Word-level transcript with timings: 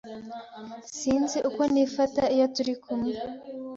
Sinzi 0.99 1.37
uko 1.49 1.61
nifata 1.73 2.23
iyo 2.35 2.45
turikumwe 2.55 3.13